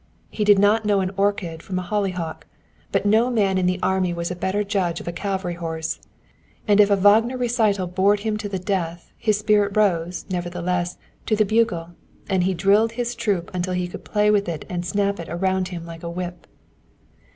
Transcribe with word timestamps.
He 0.31 0.43
did 0.43 0.57
not 0.57 0.83
know 0.83 1.01
an 1.01 1.11
orchid 1.15 1.61
from 1.61 1.77
a 1.77 1.83
hollyhock, 1.83 2.47
but 2.91 3.05
no 3.05 3.29
man 3.29 3.59
in 3.59 3.67
the 3.67 3.79
army 3.83 4.15
was 4.15 4.31
a 4.31 4.35
better 4.35 4.63
judge 4.63 4.99
of 4.99 5.07
a 5.07 5.11
cavalry 5.11 5.53
horse, 5.53 5.99
and 6.67 6.79
if 6.79 6.89
a 6.89 6.95
Wagner 6.95 7.37
recital 7.37 7.85
bored 7.85 8.21
him 8.21 8.35
to 8.37 8.49
death 8.49 9.11
his 9.15 9.37
spirit 9.37 9.77
rose, 9.77 10.25
nevertheless, 10.27 10.97
to 11.27 11.35
the 11.35 11.45
bugle, 11.45 11.91
and 12.27 12.45
he 12.45 12.55
drilled 12.55 12.93
his 12.93 13.13
troop 13.13 13.51
until 13.53 13.73
he 13.75 13.87
could 13.87 14.03
play 14.03 14.31
with 14.31 14.49
it 14.49 14.65
and 14.67 14.87
snap 14.87 15.19
it 15.19 15.29
about 15.29 15.67
him 15.67 15.85
like 15.85 16.01
a 16.01 16.09
whip. 16.09 16.47